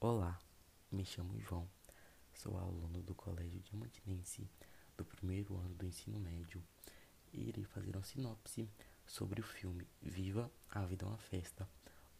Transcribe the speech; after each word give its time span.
Olá, 0.00 0.38
me 0.92 1.04
chamo 1.04 1.40
João, 1.40 1.68
sou 2.32 2.56
aluno 2.56 3.02
do 3.02 3.16
Colégio 3.16 3.58
Diamantinense 3.58 4.48
do 4.96 5.04
primeiro 5.04 5.56
ano 5.56 5.74
do 5.74 5.84
ensino 5.84 6.20
médio 6.20 6.62
e 7.32 7.48
irei 7.48 7.64
fazer 7.64 7.96
uma 7.96 8.04
sinopse 8.04 8.70
sobre 9.04 9.40
o 9.40 9.44
filme 9.44 9.88
Viva 10.00 10.48
a 10.70 10.84
Vida 10.86 11.04
é 11.04 11.08
uma 11.08 11.18
Festa 11.18 11.68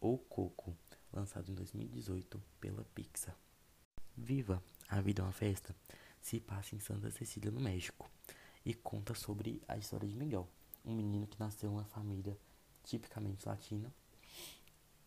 ou 0.01 0.17
Coco, 0.17 0.75
lançado 1.13 1.49
em 1.49 1.55
2018 1.55 2.43
pela 2.59 2.83
Pixar. 2.93 3.37
Viva 4.17 4.61
a 4.89 4.99
Vida 4.99 5.21
é 5.21 5.25
uma 5.25 5.31
Festa 5.31 5.73
se 6.19 6.41
passa 6.41 6.75
em 6.75 6.81
Santa 6.81 7.09
Cecília, 7.09 7.49
no 7.49 7.61
México, 7.61 8.11
e 8.65 8.73
conta 8.73 9.13
sobre 9.13 9.63
a 9.69 9.77
história 9.77 10.05
de 10.05 10.17
Miguel, 10.17 10.49
um 10.83 10.93
menino 10.93 11.25
que 11.27 11.39
nasceu 11.39 11.69
em 11.69 11.73
uma 11.75 11.85
família 11.85 12.37
tipicamente 12.83 13.47
latina 13.47 13.89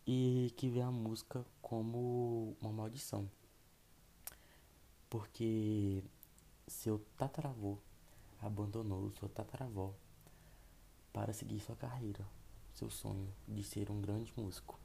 e 0.07 0.53
que 0.57 0.69
vê 0.69 0.81
a 0.81 0.91
música 0.91 1.45
como 1.61 2.57
uma 2.61 2.73
maldição. 2.73 3.31
Porque 5.09 6.03
seu 6.67 6.99
tataravô 7.17 7.79
abandonou 8.41 9.11
sua 9.13 9.29
tataravó 9.29 9.95
para 11.13 11.33
seguir 11.33 11.61
sua 11.61 11.77
carreira, 11.77 12.27
seu 12.75 12.91
sonho 12.91 13.33
de 13.47 13.63
ser 13.63 13.91
um 13.91 14.01
grande 14.01 14.33
músico. 14.37 14.79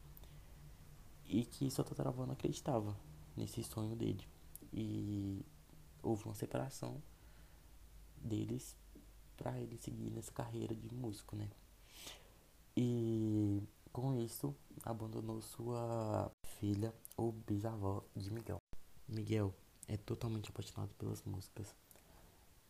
E 1.25 1.45
que 1.45 1.69
sua 1.71 1.83
tataravó 1.83 2.25
não 2.25 2.33
acreditava 2.33 2.95
nesse 3.35 3.63
sonho 3.63 3.95
dele. 3.95 4.27
E 4.71 5.45
houve 6.03 6.25
uma 6.25 6.35
separação 6.35 7.01
deles 8.17 8.75
para 9.35 9.59
ele 9.59 9.77
seguir 9.77 10.11
nessa 10.11 10.31
carreira 10.31 10.75
de 10.75 10.93
músico, 10.93 11.35
né? 11.35 11.49
E 12.75 13.63
com 13.97 14.13
isso 14.13 14.55
abandonou 14.83 15.41
sua 15.41 16.31
filha 16.59 16.93
ou 17.15 17.31
bisavó 17.31 18.03
de 18.15 18.31
Miguel. 18.31 18.61
Miguel 19.07 19.51
é 19.87 19.97
totalmente 19.97 20.51
apaixonado 20.51 20.93
pelas 20.99 21.23
músicas 21.23 21.75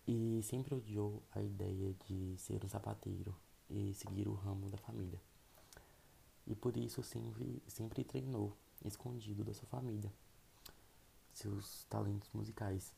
e 0.08 0.42
sempre 0.42 0.74
odiou 0.74 1.22
a 1.34 1.42
ideia 1.42 1.94
de 2.08 2.38
ser 2.38 2.64
um 2.64 2.70
sapateiro 2.70 3.36
e 3.70 3.94
seguir 3.94 4.30
o 4.30 4.36
ramo 4.36 4.70
da 4.70 4.78
família. 4.78 5.22
E 6.46 6.56
por 6.56 6.78
isso 6.78 7.04
sempre, 7.04 7.62
sempre 7.68 8.06
treinou 8.06 8.56
escondido 8.86 9.44
da 9.44 9.54
sua 9.54 9.68
família 9.68 10.14
seus 11.34 11.84
talentos 11.90 12.32
musicais. 12.32 12.94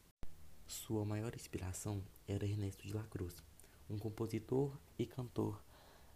Sua 0.67 1.03
maior 1.03 1.33
inspiração 1.33 2.03
era 2.27 2.45
Ernesto 2.45 2.85
de 2.85 2.94
la 2.94 3.03
Cruz, 3.05 3.41
um 3.89 3.97
compositor 3.97 4.72
e 5.00 5.07
cantor 5.07 5.59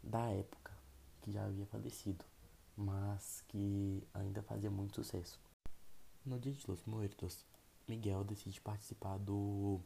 da 0.04 0.30
época 0.30 0.73
que 1.24 1.32
já 1.32 1.46
havia 1.46 1.66
falecido, 1.66 2.24
mas 2.76 3.42
que 3.48 4.04
ainda 4.14 4.44
fazia 4.44 4.70
muito 4.70 4.96
sucesso. 4.96 5.40
No 6.26 6.38
dia 6.38 6.52
de 6.52 6.70
Los 6.70 6.84
Muertos, 6.86 7.46
Miguel 7.88 8.26
decide 8.26 8.60
participar 8.60 9.18
do 9.18 9.80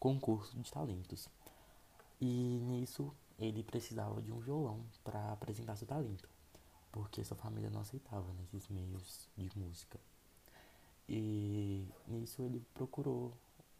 concurso 0.00 0.58
de 0.58 0.70
talentos. 0.70 1.28
E 2.20 2.58
nisso 2.60 3.14
ele 3.38 3.62
precisava 3.62 4.20
de 4.20 4.32
um 4.32 4.40
violão 4.40 4.84
para 5.04 5.32
apresentar 5.32 5.76
seu 5.76 5.86
talento, 5.86 6.28
porque 6.90 7.24
sua 7.24 7.36
família 7.36 7.70
não 7.70 7.80
aceitava 7.80 8.26
nesses 8.34 8.68
meios 8.68 9.28
de 9.36 9.48
música. 9.56 9.98
E 11.08 11.88
nisso 12.06 12.42
ele 12.42 12.64
procurou 12.74 13.32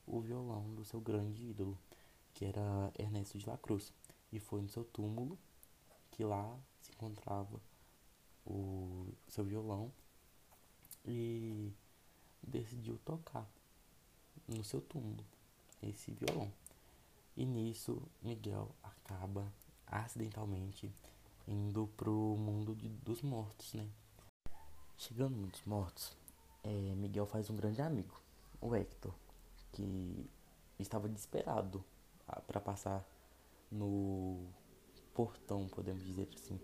o 0.07 0.21
violão 0.21 0.75
do 0.75 0.85
seu 0.85 1.01
grande 1.01 1.51
ídolo, 1.51 1.77
que 2.35 2.45
era 2.45 2.93
Ernesto 2.97 3.37
de 3.37 3.49
la 3.49 3.59
Cruz, 3.59 3.93
e 4.33 4.39
foi 4.39 4.63
no 4.63 4.69
seu 4.69 4.85
túmulo 4.85 5.37
que 6.11 6.25
lá 6.25 6.59
se 6.81 6.93
encontrava 6.93 7.61
o 8.47 9.13
seu 9.29 9.45
violão 9.45 9.93
e 11.05 11.73
decidiu 12.43 12.99
tocar 13.05 13.49
no 14.49 14.65
seu 14.65 14.81
túmulo 14.81 15.25
esse 15.83 16.13
violão. 16.13 16.53
E 17.37 17.47
nisso 17.47 18.03
Miguel 18.23 18.69
acaba 18.83 19.51
acidentalmente 19.87 20.93
indo 21.47 21.87
pro 21.97 22.13
mundo 22.13 22.75
de, 22.75 22.89
dos 22.89 23.23
mortos, 23.23 23.75
né? 23.75 23.89
Chegando 24.97 25.33
no 25.33 25.39
mundo 25.43 25.53
dos 25.53 25.65
mortos, 25.65 26.17
é, 26.63 26.95
Miguel 26.95 27.27
faz 27.27 27.49
um 27.49 27.57
grande 27.57 27.81
amigo, 27.81 28.21
o 28.61 28.75
Hector, 28.75 29.15
que 29.73 30.29
estava 30.79 31.09
desesperado 31.09 31.83
para 32.47 32.61
passar 32.61 33.05
no 33.71 34.47
portão, 35.21 35.69
podemos 35.69 36.03
dizer 36.03 36.27
assim, 36.35 36.59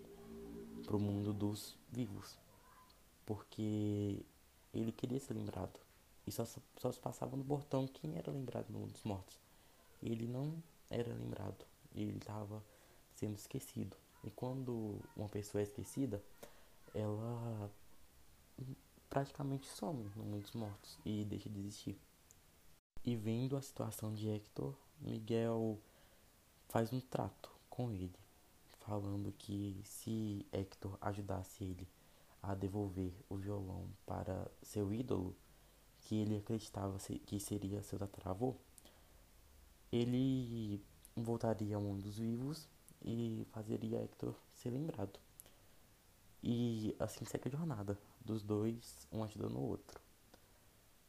para 0.83 0.95
o 0.95 0.99
mundo 0.99 1.31
dos 1.31 1.77
vivos, 1.91 2.39
porque 3.23 4.25
ele 4.73 4.91
queria 4.91 5.19
ser 5.19 5.35
lembrado 5.35 5.79
e 6.25 6.31
só, 6.31 6.43
só 6.43 6.91
se 6.91 6.99
passava 6.99 7.37
no 7.37 7.45
portão 7.45 7.85
quem 7.85 8.17
era 8.17 8.31
lembrado 8.31 8.67
no 8.71 8.79
mundo 8.79 8.93
dos 8.93 9.03
mortos. 9.03 9.39
Ele 10.01 10.27
não 10.27 10.63
era 10.89 11.13
lembrado, 11.13 11.63
ele 11.93 12.17
estava 12.17 12.63
sendo 13.13 13.35
esquecido. 13.35 13.95
E 14.23 14.31
quando 14.31 14.99
uma 15.15 15.29
pessoa 15.29 15.61
é 15.61 15.63
esquecida, 15.63 16.19
ela 16.95 17.71
praticamente 19.07 19.67
some 19.67 20.09
no 20.15 20.23
mundo 20.23 20.41
dos 20.41 20.53
mortos 20.53 20.97
e 21.05 21.23
deixa 21.25 21.47
de 21.47 21.59
existir. 21.59 21.99
E 23.05 23.15
vendo 23.15 23.55
a 23.55 23.61
situação 23.61 24.15
de 24.15 24.27
Hector, 24.27 24.73
Miguel 24.99 25.79
faz 26.69 26.91
um 26.91 26.99
trato 26.99 27.51
com 27.69 27.91
ele, 27.91 28.17
falando 28.87 29.33
que 29.37 29.81
se 29.83 30.45
Hector 30.49 30.97
ajudasse 31.01 31.61
ele 31.61 31.87
a 32.41 32.55
devolver 32.55 33.13
o 33.29 33.35
violão 33.35 33.89
para 34.05 34.49
seu 34.63 34.93
ídolo, 34.93 35.35
que 35.99 36.15
ele 36.15 36.37
acreditava 36.37 36.97
que 37.25 37.37
seria 37.37 37.83
seu 37.83 37.99
tataravô, 37.99 38.55
ele 39.91 40.81
voltaria 41.17 41.75
ao 41.75 41.81
mundo 41.81 42.03
dos 42.03 42.17
vivos 42.17 42.69
e 43.03 43.45
fazeria 43.51 44.01
Hector 44.01 44.33
ser 44.53 44.69
lembrado. 44.69 45.19
E 46.41 46.95
assim 46.97 47.25
segue 47.25 47.49
a 47.49 47.51
jornada 47.51 47.99
dos 48.23 48.41
dois, 48.41 49.05
um 49.11 49.21
ajudando 49.21 49.57
o 49.57 49.67
outro. 49.67 49.99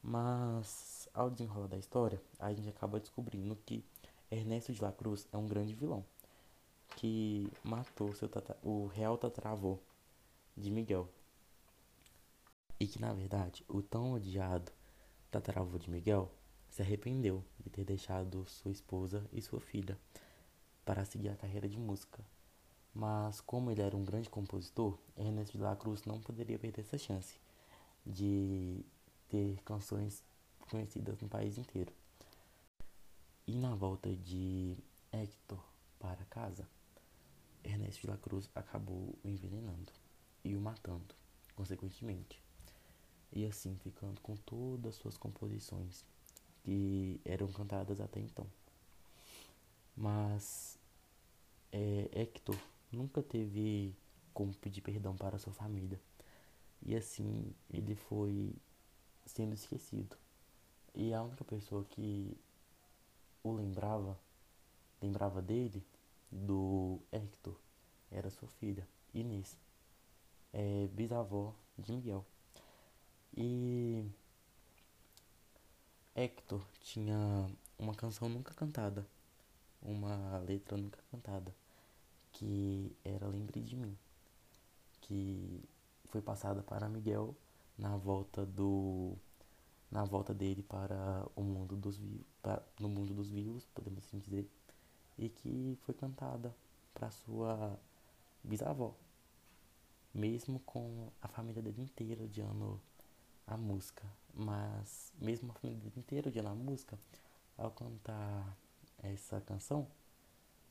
Mas 0.02 1.08
ao 1.14 1.30
desenrolar 1.30 1.68
da 1.68 1.78
história, 1.78 2.20
a 2.40 2.52
gente 2.52 2.68
acaba 2.68 2.98
descobrindo 2.98 3.56
que 3.64 3.84
Ernesto 4.30 4.72
de 4.72 4.82
la 4.82 4.90
Cruz 4.90 5.28
é 5.32 5.36
um 5.36 5.46
grande 5.46 5.74
vilão 5.74 6.04
que 6.96 7.50
matou 7.62 8.14
seu 8.14 8.28
tata, 8.28 8.56
o 8.62 8.86
real 8.86 9.16
tataravô 9.16 9.78
de 10.56 10.70
Miguel. 10.70 11.08
E 12.80 12.86
que 12.86 13.00
na 13.00 13.12
verdade 13.12 13.64
o 13.68 13.82
tão 13.82 14.12
odiado 14.12 14.72
tataravô 15.30 15.78
de 15.78 15.90
Miguel 15.90 16.30
se 16.70 16.82
arrependeu 16.82 17.44
de 17.58 17.70
ter 17.70 17.84
deixado 17.84 18.44
sua 18.48 18.70
esposa 18.70 19.24
e 19.32 19.40
sua 19.40 19.60
filha 19.60 19.98
para 20.84 21.04
seguir 21.04 21.28
a 21.28 21.36
carreira 21.36 21.68
de 21.68 21.78
música. 21.78 22.24
Mas 22.94 23.40
como 23.40 23.70
ele 23.70 23.82
era 23.82 23.96
um 23.96 24.04
grande 24.04 24.28
compositor, 24.28 24.98
Ernesto 25.16 25.56
de 25.56 25.62
la 25.62 25.76
Cruz 25.76 26.04
não 26.04 26.20
poderia 26.20 26.58
perder 26.58 26.80
essa 26.80 26.98
chance 26.98 27.38
de 28.04 28.84
ter 29.28 29.60
canções 29.64 30.22
conhecidas 30.70 31.20
no 31.20 31.28
país 31.28 31.58
inteiro. 31.58 31.92
E 33.46 33.56
na 33.56 33.74
volta 33.74 34.14
de 34.14 34.76
Hector 35.12 35.67
Ernesto 37.78 38.02
de 38.02 38.06
la 38.08 38.16
Cruz 38.16 38.50
acabou 38.54 39.14
o 39.22 39.28
envenenando 39.28 39.92
e 40.44 40.56
o 40.56 40.60
matando, 40.60 41.14
consequentemente. 41.54 42.42
E 43.32 43.44
assim 43.44 43.76
ficando 43.76 44.20
com 44.20 44.36
todas 44.36 44.94
as 44.94 44.96
suas 44.96 45.16
composições 45.16 46.04
que 46.64 47.20
eram 47.24 47.46
cantadas 47.52 48.00
até 48.00 48.20
então. 48.20 48.46
Mas 49.96 50.78
é, 51.72 52.08
Hector 52.12 52.56
nunca 52.90 53.22
teve 53.22 53.94
como 54.32 54.54
pedir 54.54 54.80
perdão 54.80 55.16
para 55.16 55.38
sua 55.38 55.52
família. 55.52 56.00
E 56.82 56.96
assim 56.96 57.54
ele 57.70 57.94
foi 57.94 58.54
sendo 59.26 59.54
esquecido. 59.54 60.16
E 60.94 61.12
a 61.12 61.22
única 61.22 61.44
pessoa 61.44 61.84
que 61.84 62.36
o 63.42 63.52
lembrava, 63.52 64.18
lembrava 65.00 65.40
dele, 65.40 65.84
do 66.30 67.00
Hector, 67.10 67.56
era 68.10 68.30
sua 68.30 68.48
filha, 68.48 68.86
Inês, 69.14 69.56
é, 70.52 70.88
bisavó 70.88 71.54
de 71.78 71.92
Miguel. 71.92 72.24
E 73.36 74.04
Hector 76.14 76.64
tinha 76.80 77.48
uma 77.78 77.94
canção 77.94 78.28
nunca 78.28 78.52
cantada, 78.54 79.06
uma 79.82 80.38
letra 80.38 80.76
nunca 80.76 80.98
cantada, 81.10 81.54
que 82.32 82.96
era 83.04 83.28
Lembre 83.28 83.60
de 83.60 83.76
Mim, 83.76 83.96
que 85.02 85.62
foi 86.06 86.20
passada 86.20 86.62
para 86.62 86.88
Miguel 86.88 87.34
na 87.76 87.96
volta 87.96 88.44
do 88.44 89.16
na 89.90 90.04
volta 90.04 90.34
dele 90.34 90.62
para 90.62 91.26
o 91.34 91.42
mundo 91.42 91.74
dos 91.76 91.96
vivos, 91.96 92.26
no 92.78 92.88
mundo 92.88 93.14
dos 93.14 93.30
vivos, 93.30 93.64
podemos 93.74 94.04
assim 94.04 94.18
dizer, 94.18 94.46
e 95.16 95.28
que 95.28 95.78
foi 95.82 95.94
cantada 95.94 96.54
para 96.92 97.10
sua 97.10 97.78
bisavó, 98.42 98.94
mesmo 100.12 100.60
com 100.60 101.10
a 101.20 101.28
família 101.28 101.62
dele 101.62 101.82
inteira 101.82 102.24
odiando 102.24 102.80
a 103.46 103.56
música, 103.56 104.04
mas 104.34 105.12
mesmo 105.20 105.50
a 105.50 105.54
família 105.54 105.92
inteira 105.96 106.28
odiando 106.28 106.48
a 106.48 106.54
música, 106.54 106.98
ao 107.56 107.70
cantar 107.70 108.56
essa 109.02 109.40
canção, 109.40 109.86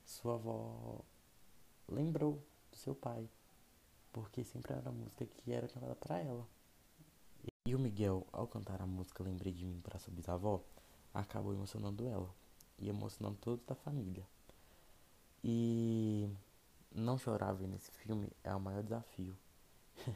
sua 0.05 0.35
avó 0.35 1.01
lembrou 1.87 2.41
do 2.71 2.77
seu 2.77 2.95
pai, 2.95 3.29
porque 4.11 4.43
sempre 4.43 4.73
era 4.73 4.89
a 4.89 4.91
música 4.91 5.25
que 5.25 5.51
era 5.51 5.67
cantada 5.67 5.95
para 5.95 6.19
ela. 6.19 6.47
E 7.65 7.75
o 7.75 7.79
Miguel, 7.79 8.25
ao 8.31 8.47
cantar 8.47 8.81
a 8.81 8.87
música 8.87 9.23
Lembrei 9.23 9.51
de 9.51 9.65
mim 9.65 9.81
para 9.81 9.99
sua 9.99 10.13
bisavó, 10.13 10.63
acabou 11.13 11.53
emocionando 11.53 12.07
ela 12.07 12.33
e 12.79 12.87
emocionando 12.87 13.37
toda 13.37 13.61
a 13.67 13.75
família. 13.75 14.25
E 15.43 16.29
não 16.97 17.17
chorar 17.17 17.53
vendo 17.53 17.75
esse 17.75 17.91
filme 17.91 18.29
é 18.43 18.53
o 18.53 18.59
maior 18.59 18.83
desafio 18.83 19.37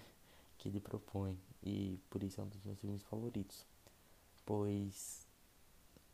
que 0.57 0.67
ele 0.67 0.79
propõe 0.79 1.39
e 1.63 1.99
por 2.09 2.23
isso 2.23 2.41
é 2.41 2.43
um 2.43 2.47
dos 2.47 2.61
meus 2.63 2.79
filmes 2.79 3.03
favoritos. 3.03 3.65
Pois 4.45 5.27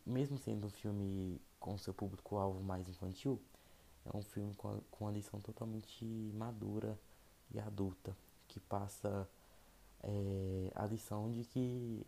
mesmo 0.05 0.37
sendo 0.37 0.67
um 0.67 0.69
filme 0.69 1.41
com 1.59 1.77
seu 1.77 1.93
público-alvo 1.93 2.61
mais 2.61 2.87
infantil, 2.87 3.41
é 4.05 4.15
um 4.15 4.21
filme 4.21 4.53
com, 4.55 4.69
a, 4.69 4.77
com 4.89 5.05
uma 5.05 5.11
lição 5.11 5.39
totalmente 5.41 6.05
madura 6.33 6.97
e 7.51 7.59
adulta, 7.59 8.15
que 8.47 8.59
passa 8.59 9.27
é, 10.01 10.71
a 10.75 10.85
lição 10.85 11.31
de 11.31 11.43
que 11.43 12.05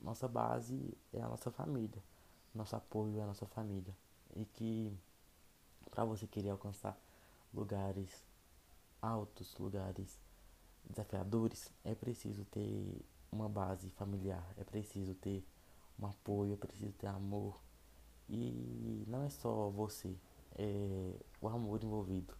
nossa 0.00 0.26
base 0.26 0.96
é 1.12 1.20
a 1.20 1.28
nossa 1.28 1.50
família, 1.50 2.02
nosso 2.54 2.74
apoio 2.74 3.18
é 3.18 3.22
a 3.22 3.26
nossa 3.26 3.46
família, 3.46 3.94
e 4.34 4.44
que 4.44 4.92
para 5.90 6.04
você 6.04 6.26
querer 6.26 6.50
alcançar 6.50 6.98
lugares 7.52 8.24
altos, 9.00 9.56
lugares 9.58 10.20
desafiadores, 10.88 11.72
é 11.84 11.94
preciso 11.94 12.44
ter 12.46 13.04
uma 13.30 13.48
base 13.48 13.90
familiar, 13.90 14.46
é 14.56 14.64
preciso 14.64 15.14
ter 15.14 15.44
um 15.98 16.06
apoio, 16.06 16.54
é 16.54 16.56
preciso 16.56 16.92
ter 16.92 17.06
amor. 17.08 17.60
E 18.28 19.04
não 19.06 19.24
é 19.24 19.30
só 19.30 19.68
você, 19.70 20.16
é 20.56 21.14
o 21.40 21.48
amor 21.48 21.82
envolvido, 21.82 22.34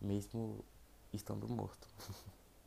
mesmo 0.00 0.64
estando 1.12 1.48
morto. 1.48 1.88